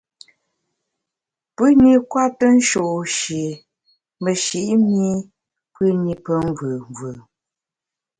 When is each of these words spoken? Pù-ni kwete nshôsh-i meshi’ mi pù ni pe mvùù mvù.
Pù-ni 1.55 1.91
kwete 2.11 2.45
nshôsh-i 2.57 3.45
meshi’ 4.23 4.61
mi 4.89 5.07
pù 5.73 5.83
ni 6.03 6.13
pe 6.23 6.33
mvùù 6.47 6.77
mvù. 6.89 7.11